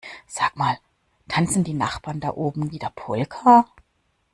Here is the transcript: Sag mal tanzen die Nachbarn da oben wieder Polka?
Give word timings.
Sag 0.25 0.55
mal 0.57 0.79
tanzen 1.27 1.63
die 1.63 1.75
Nachbarn 1.75 2.21
da 2.21 2.31
oben 2.33 2.71
wieder 2.71 2.89
Polka? 2.89 3.67